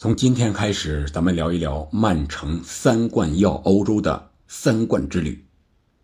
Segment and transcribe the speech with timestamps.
[0.00, 5.44] 从今天开始，咱们聊一聊曼城三冠耀欧洲的三冠之旅。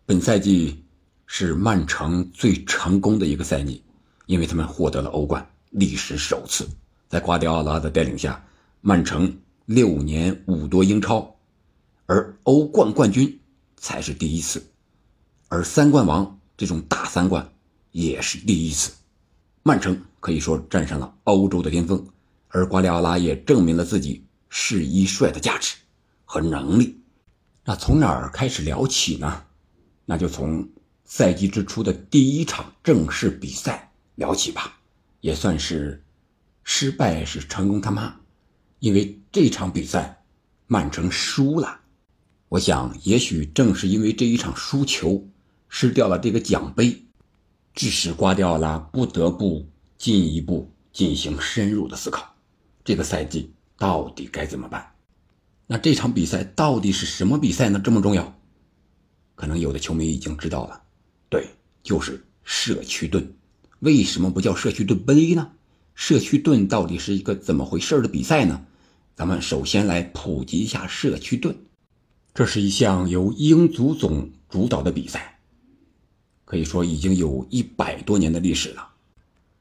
[0.05, 0.83] 本赛季
[1.25, 3.81] 是曼城最成功的一个赛季，
[4.25, 6.67] 因为他们获得了欧冠，历史首次。
[7.07, 8.45] 在瓜迪奥拉的带领下，
[8.81, 11.33] 曼城六年五夺英超，
[12.05, 13.39] 而欧冠冠军
[13.77, 14.61] 才是第一次，
[15.47, 17.49] 而三冠王这种大三冠
[17.91, 18.91] 也是第一次。
[19.63, 22.05] 曼城可以说站上了欧洲的巅峰。
[22.55, 25.75] 而瓜迪奥拉也证明了自己是一帅的价值
[26.23, 27.01] 和能力。
[27.65, 29.43] 那从哪儿开始聊起呢？
[30.05, 30.69] 那就从
[31.03, 34.79] 赛季之初的第一场正式比赛聊起吧，
[35.19, 36.01] 也算是
[36.63, 38.21] 失败是成功他妈。
[38.79, 40.23] 因为这场比赛
[40.65, 41.81] 曼城输了，
[42.47, 45.27] 我想也许正是因为这一场输球，
[45.67, 47.03] 失掉了这个奖杯，
[47.73, 52.33] 致使瓜迪奥拉不得不进一步进行深入的思考。
[52.85, 54.93] 这个赛季到底该怎么办？
[55.65, 57.81] 那这场比赛到底是什么比赛呢？
[57.83, 58.39] 这么重要？
[59.33, 60.83] 可能有的球迷已经知道了，
[61.27, 61.49] 对，
[61.81, 63.33] 就是社区盾。
[63.79, 65.51] 为什么不叫社区盾杯呢？
[65.95, 68.63] 社区盾到底是一个怎么回事的比赛呢？
[69.15, 71.57] 咱们首先来普及一下社区盾。
[72.35, 75.39] 这是一项由英足总主导的比赛，
[76.45, 78.89] 可以说已经有一百多年的历史了。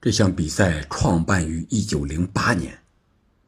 [0.03, 2.79] 这项比赛创办于一九零八年。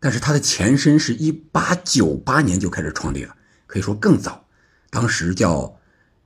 [0.07, 3.35] 但是它的前身是一八九八年就开始创立了，
[3.67, 4.47] 可以说更早。
[4.89, 5.81] 当时叫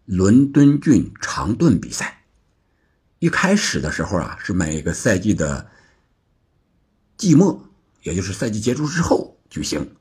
[0.05, 2.25] 伦敦郡长盾比赛。
[3.21, 5.67] 一开始的时候啊，是每个赛季的
[7.17, 7.71] 季末，
[8.03, 9.97] 也就是赛季结束之后举行。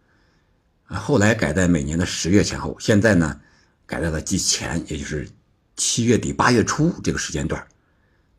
[0.84, 3.40] 后来改在每年的十月前后，现在呢
[3.86, 5.30] 改在了季前，也就是
[5.78, 7.66] 七月底八月初这个时间段。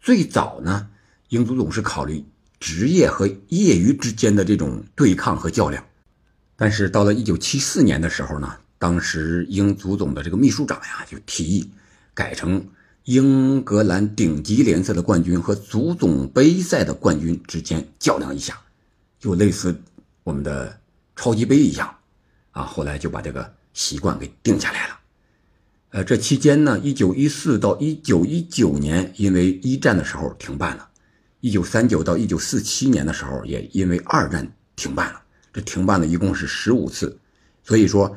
[0.02, 0.90] 最早呢，
[1.30, 2.22] 英足总是考虑。
[2.60, 5.82] 职业和业余之间的这种对抗和较量，
[6.56, 11.70] 但是到了一九七四年的时候呢，当时英足总的这个秘书长呀就提议
[12.12, 12.68] 改成
[13.04, 18.60] 英格兰顶级联赛的冠军和足总杯赛的冠军之间较量一下，
[19.18, 19.80] 就类似
[20.22, 20.78] 我们的
[21.16, 21.96] 超级杯一样，
[22.50, 25.00] 啊，后来就把这个习惯给定下来了。
[25.92, 30.89] 呃，这期间呢，一九一四到一九一九年，因为一战的时候停办了。
[31.40, 35.22] 一九三九到一九四七年的时候，也因为二战停办了。
[35.52, 37.18] 这停办了一共是十五次，
[37.64, 38.16] 所以说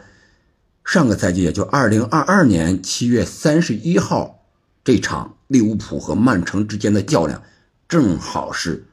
[0.86, 4.46] 上个赛季也就二零二二年七月三十一号
[4.84, 7.42] 这场利物浦和曼城之间的较量，
[7.88, 8.86] 正好是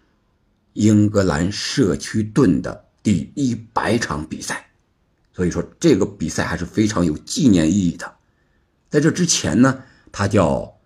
[0.72, 4.70] 英格兰社区盾的第一百场比赛，
[5.34, 8.14] 所以说这个比赛还是非常有纪念意义的。
[8.88, 10.78] 在这之前呢，它叫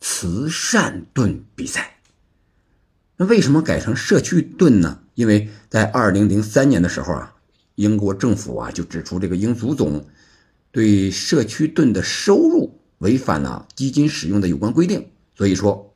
[0.00, 1.95] 慈善盾比赛。
[3.16, 5.00] 那为什么改成社区盾呢？
[5.14, 7.34] 因为在二零零三年的时候啊，
[7.76, 10.06] 英国政府啊就指出这个英足总
[10.70, 15.94] 对社区盾的收入违反了基金使用的有关规定，所以说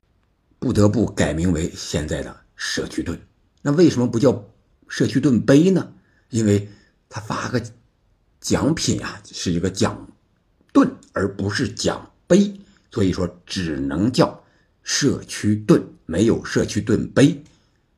[0.59, 3.21] 不得不改名为现在的社区盾。
[3.61, 4.47] 那为什么不叫
[4.89, 5.93] 社区盾杯呢？
[6.31, 6.69] 因为
[7.11, 7.63] 他发个
[8.41, 10.09] 奖品啊是一个奖
[10.73, 12.59] 盾，而不是奖杯，
[12.91, 14.43] 所以说只能叫
[14.83, 15.83] 社区盾。
[16.07, 17.41] 没有社区盾杯，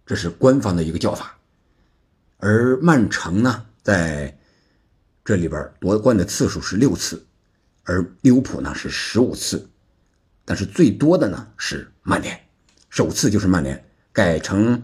[0.05, 1.35] 这是官方的一个叫法。
[2.37, 4.39] 而曼城呢，在
[5.25, 7.25] 这里边夺冠的次数是六次，
[7.85, 9.67] 而利物浦呢是十五次，
[10.45, 12.39] 但是最多的呢是曼联，
[12.91, 13.83] 首次就是曼联
[14.13, 14.83] 改成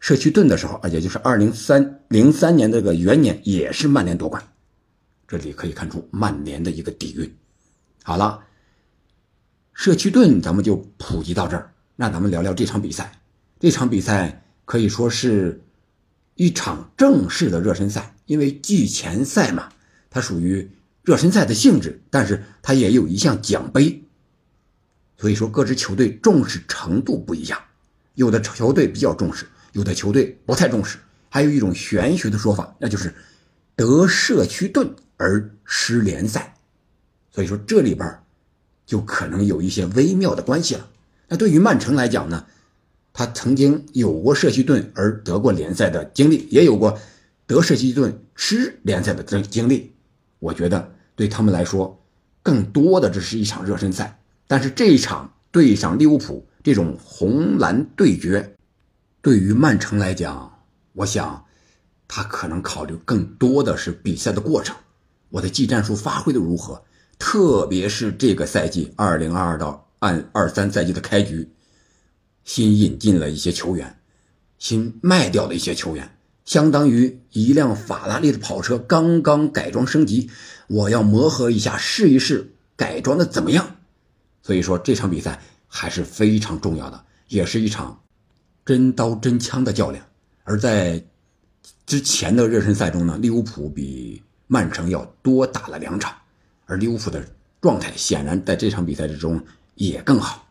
[0.00, 4.42] 社区盾的时候啊，也就是二零三零三年这个元年，也是曼联夺冠。
[5.28, 7.32] 这里可以看出曼联的一个底蕴。
[8.02, 8.42] 好了，
[9.80, 11.72] 社区盾咱们就普及到这儿。
[11.96, 13.18] 那咱们聊聊这场比赛。
[13.58, 15.58] 这场比赛可以说是
[16.34, 19.70] 一场正式的热身赛，因为季前赛嘛，
[20.10, 20.70] 它属于
[21.02, 24.04] 热身赛的性质，但是它也有一项奖杯，
[25.16, 27.58] 所以说各支球队重视程度不一样。
[28.16, 30.98] 有的球队比较重视，有的球队不太重视。
[31.30, 33.14] 还有一种玄学的说法，那就是
[33.74, 36.54] 得社区盾而失联赛，
[37.30, 38.06] 所以说这里边
[38.90, 40.88] 就可能有一些微妙的关系了。
[41.28, 42.44] 那对于曼城来讲呢，
[43.12, 46.98] 他曾经有过社区盾而得过联赛的经历，也有过
[47.46, 49.92] 得社区盾失联赛的这经历。
[50.40, 52.02] 我觉得对他们来说，
[52.42, 54.18] 更多的这是一场热身赛。
[54.48, 58.56] 但是这一场对上利物浦这种红蓝对决，
[59.22, 60.64] 对于曼城来讲，
[60.94, 61.44] 我想
[62.08, 64.74] 他可能考虑更多的是比赛的过程，
[65.28, 66.82] 我的技战术发挥的如何，
[67.20, 69.86] 特别是这个赛季二零二二到。
[70.00, 71.46] 按二三赛季的开局，
[72.42, 74.00] 新引进了一些球员，
[74.58, 80.30] 新卖掉了一些球员，相当于一辆法拉利的跑车刚刚改装升级，
[80.68, 83.76] 我要磨合一下，试一试改装的怎么样。
[84.42, 88.00] 所以说这场比赛还是非常重要的，也是一场
[88.64, 90.02] 真刀真枪的较量。
[90.44, 91.04] 而在
[91.84, 96.16] 之前的热身赛中呢，利物浦比曼城要多打了两场，
[96.70, 97.20] 而利物浦的
[97.60, 99.42] 状态显然在这场比赛之中
[99.74, 100.46] 也更好。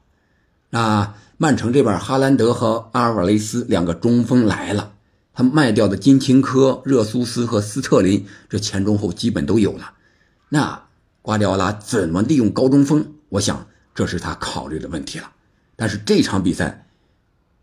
[0.70, 4.92] 那曼城这边，哈兰德和阿尔瓦雷斯两个中锋来了，
[5.34, 9.94] 他卖掉的金琴科、热苏斯和斯特林，这前中后基本都有了。
[10.50, 10.84] 那
[11.22, 13.14] 瓜迪奥拉怎么利用高中锋？
[13.30, 13.66] 我想
[13.96, 15.32] 这是他考虑的问题了。
[15.78, 16.86] 但是这场比赛，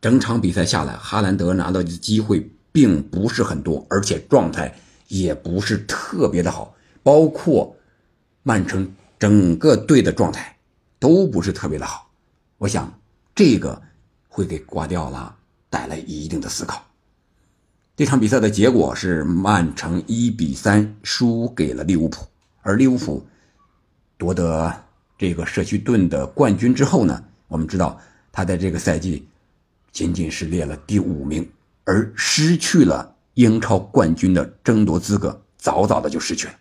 [0.01, 4.75] 整场比赛下来，哈兰德拿到的机会并不是很多，而且状态
[5.09, 7.76] 也不是特别的好，包括
[8.49, 8.89] 曼城
[9.19, 10.57] 整个队的状态
[11.01, 12.09] 都不是特别的好。
[12.59, 12.97] 我想，
[13.35, 13.83] 这个
[14.29, 15.35] 会给瓜迪奥拉
[15.69, 16.81] 带来一定的思考。
[17.97, 22.25] 这场比赛的结果是曼城一比三输给了利物浦，
[22.63, 23.27] 而利物浦
[24.17, 24.73] 夺得
[25.19, 28.01] 这个社区盾的冠军之后呢，我们知道
[28.31, 29.27] 他在这个赛季
[29.91, 31.51] 仅仅是列了第五名，
[31.83, 36.55] 而失去了英超冠军的争夺资格，早早的就失去了。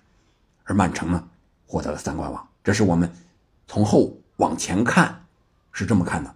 [0.64, 1.24] 而曼城呢，
[1.66, 3.10] 获得了三冠王，这是我们
[3.68, 5.22] 从后往前看。
[5.78, 6.34] 是这么看的，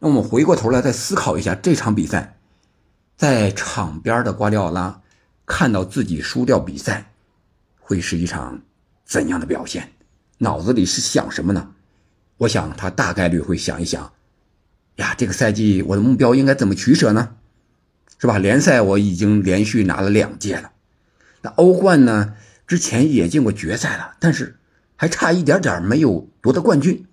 [0.00, 2.38] 那我们回过头来再思考一下这场比赛，
[3.16, 5.00] 在场边的瓜迪奥拉
[5.46, 7.12] 看到自己输掉比赛，
[7.78, 8.60] 会是一场
[9.04, 9.92] 怎样的表现？
[10.38, 11.70] 脑子里是想什么呢？
[12.38, 14.12] 我想他大概率会想一想，
[14.96, 17.36] 呀，这个赛季我的目标应该怎么取舍呢？
[18.18, 18.38] 是吧？
[18.38, 20.72] 联赛我已经连续拿了两届了，
[21.42, 22.34] 那欧冠呢？
[22.72, 24.56] 之前也进过决赛了，但是
[24.96, 27.04] 还差一点点没有夺得冠军。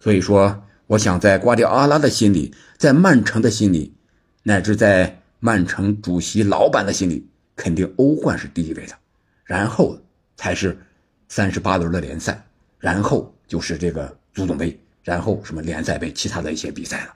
[0.00, 3.94] 所以说，我想在瓜迪奥拉的心里，在曼城的心里，
[4.42, 8.94] 乃至在曼城主席老板的心里，肯定欧冠是第一位的，
[9.44, 9.96] 然后
[10.36, 10.76] 才是
[11.28, 12.44] 三十八轮的联赛，
[12.80, 17.14] 然后就是这个足总杯，然后什么联赛杯，其他的一些比赛了。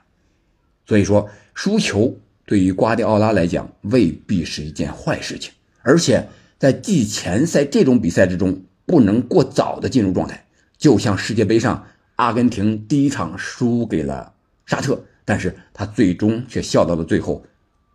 [0.85, 5.51] 所以说，输球对于瓜迪奥拉来讲未必是一件坏事情，
[5.81, 6.25] 而且
[6.57, 10.45] 在季前赛这种比赛之中，不能过早的进入状态，
[10.77, 11.85] 就像世界杯上。
[12.17, 14.31] 阿根廷第一场输给了
[14.65, 17.45] 沙特，但是他最终却笑到了最后，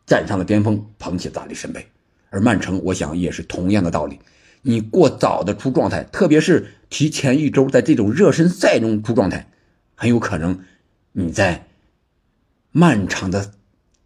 [0.04, 1.86] 站上了巅峰，捧起大力神杯。
[2.28, 4.18] 而曼城，我想也是同样的道理。
[4.60, 9.48] 你过早的出状态，特别是提前一周在这种热身赛中出状态，
[9.94, 10.60] 很有可能
[11.12, 11.66] 你在
[12.72, 13.52] 漫长的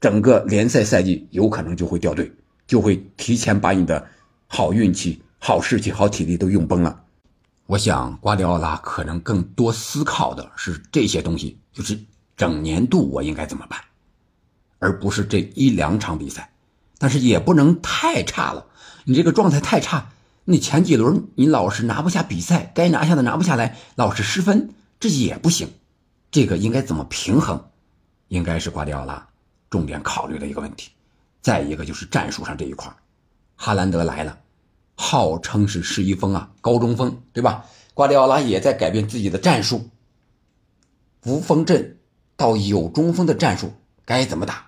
[0.01, 2.31] 整个联赛赛季有可能就会掉队，
[2.69, 4.07] 就会提前把你的
[4.55, 7.03] 好运气、好士气、好体力都用崩了。
[7.67, 11.99] 我想瓜迪奥拉可能更多思考的是这些东西，就是
[12.37, 13.81] 整年度我应该怎么办，
[14.79, 16.53] 而不是这一两场比赛。
[16.99, 18.67] 但是也不能太差了，
[19.03, 20.13] 你这个状态太差，
[20.45, 25.69] 你前几轮你老是拿不下比赛，该拿下的拿不下来，老是失分，这也不行。
[26.31, 27.61] 这个应该怎么平衡，
[28.29, 29.27] 应该是瓜迪奥拉
[29.69, 30.93] 重点考虑的一个问题。
[31.43, 32.95] 再一个就是战术上这一块，
[33.57, 34.39] 哈兰德来了。
[34.95, 37.65] 号称是十一锋啊，高中锋，对吧？
[37.95, 39.89] 瓜迪奥拉也在改变自己的战术，
[41.25, 41.99] 无锋阵
[42.37, 43.73] 到有中锋的战术
[44.05, 44.67] 该怎么打，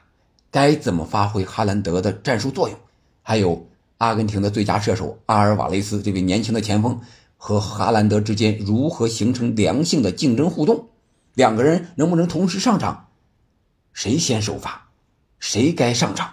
[0.50, 2.78] 该怎么发挥哈兰德的战术作用？
[3.22, 3.68] 还有
[3.98, 7.00] 阿根廷的最佳射手阿尔瓦雷斯这位年轻的前锋
[7.36, 10.88] 和哈兰德之间如何形成良性的竞争互动？
[11.34, 13.08] 两个人能不能同时上场？
[13.92, 14.88] 谁先首发？
[15.40, 16.32] 谁该上场？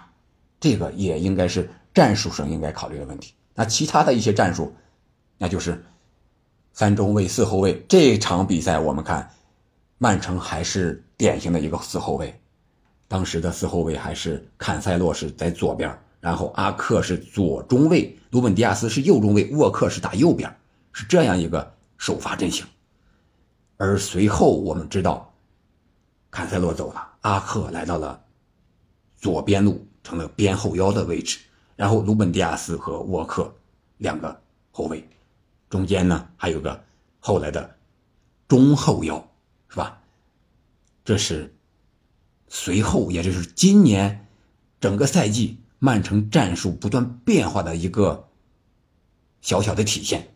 [0.60, 3.34] 这个也应该是战术上应该考虑的问题。
[3.54, 4.74] 那其他的一些战术，
[5.38, 5.84] 那就是
[6.72, 7.84] 三中卫、四后卫。
[7.88, 9.30] 这场比赛我们看，
[9.98, 12.40] 曼城还是典型的一个四后卫。
[13.06, 20.52] 当时的四后卫还是坎塞洛是在左边，然后阿克是左中卫，鲁本迪亚斯是右中卫，沃克是打右边，
[20.92, 22.66] 是这样一个首发阵型。
[23.76, 25.32] 而随后我们知道，
[26.30, 28.20] 坎塞洛走了，阿克来到了
[29.16, 31.38] 左边路，成了边后腰的位置。
[31.76, 33.52] 然后鲁本迪亚斯和沃克
[33.98, 34.40] 两个
[34.70, 35.04] 后卫，
[35.68, 36.84] 中间呢还有个
[37.18, 37.76] 后来的
[38.46, 39.28] 中后腰，
[39.68, 40.00] 是吧？
[41.04, 41.52] 这是
[42.46, 44.26] 随后，也就是今年
[44.80, 48.28] 整个赛季曼城战术不断变化的一个
[49.40, 50.28] 小小的体现。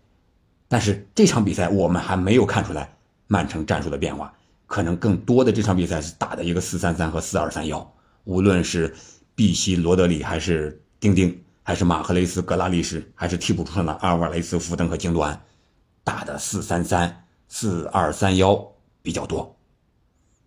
[0.66, 2.96] 但是这场比赛我们还没有看出来
[3.28, 4.34] 曼城战术的变化，
[4.66, 8.96] 可能更多的这场比赛是打的一个四三三和四二三幺，无论是
[9.36, 10.82] 碧西罗德里还是。
[11.00, 15.40] 丁丁还是马赫雷斯、格拉利什，还是替补出场的阿尔瓦雷斯、福登和京多安，
[16.02, 19.56] 打的四三三、四二三幺比较多。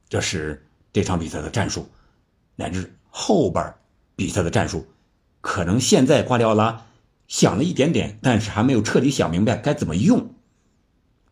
[0.10, 1.88] 这是这场比赛的战术，
[2.56, 3.74] 乃至后边
[4.16, 4.86] 比赛的战术，
[5.40, 6.86] 可能现在瓜迪奥拉
[7.28, 10.34] 想了一点点，但是还没有彻底想明白该怎么用，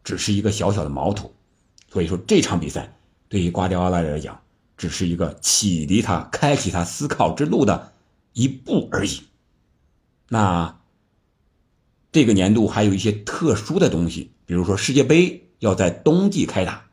[0.04, 1.34] 只是一个小小的毛头。
[1.90, 2.96] 所以说这场比赛
[3.28, 4.40] 对于瓜迪奥拉来讲，
[4.78, 7.92] 只是一个启迪他、开启他思考之路的
[8.40, 9.24] 一步而已。
[10.30, 10.80] 那
[12.14, 16.86] 这个年度还有一些特殊的东西，比如说世界杯要在冬季开打，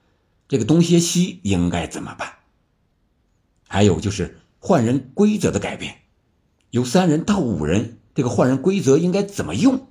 [0.49, 2.35] 这个冬歇期应该怎么办？
[3.69, 5.99] 还有就是换人规则的改变。
[6.71, 9.89] 由三人到五人，这个换人规则应该怎么用？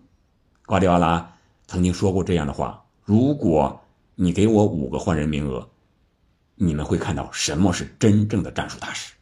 [0.65, 3.81] 瓜迪奥拉曾经说过这样的话：“如果
[4.15, 5.69] 你给我五个换人名额，
[6.55, 9.13] 你们会看到什么是真正的战术大师。”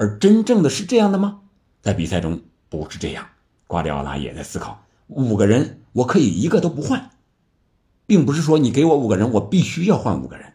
[0.00, 1.42] 而真正的是这样的吗？
[1.82, 2.40] 在比赛中
[2.70, 3.28] 不是这样。
[3.66, 7.10] 瓜迪奥拉也在思考：五个人我可以一个都不换，
[8.06, 10.54] 并不是说你给我五个人，我必须要换五个人。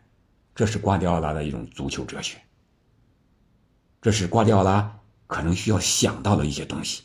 [0.55, 2.39] 这是瓜迪奥拉的一种足球哲学。
[4.01, 4.99] 这是瓜迪奥拉。
[5.27, 7.01] 可能需要想到的一些东西，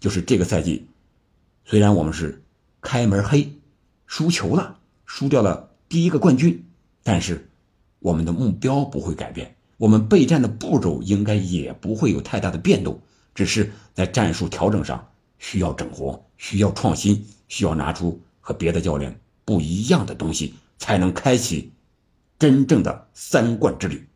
[0.00, 0.88] 就是这个赛季，
[1.64, 2.42] 虽然我们是
[2.80, 3.52] 开门黑，
[4.06, 6.66] 输球了，输掉了第一个冠军，
[7.04, 7.48] 但是
[8.00, 13.00] 我们的目标不会改变，我们备战的步骤应该也不会有太大的变动，
[13.34, 21.72] 只是在战术调整上需要整活，需要创新，需要拿出和别的教练不一样的东西，才能开启
[22.38, 24.06] 真正的三冠之旅。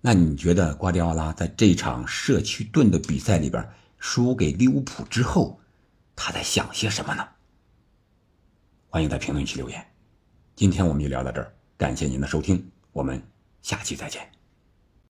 [0.00, 3.64] 那你觉得瓜迪奥拉在这场社区盾的比赛里边
[3.98, 5.60] 输给利物浦之后，
[6.16, 7.24] 他在想些什么呢？
[8.88, 9.86] 欢迎在评论区留言。
[10.56, 13.22] 今天我们就聊到这儿，感谢您的收听，我们
[13.62, 14.41] 下期再见。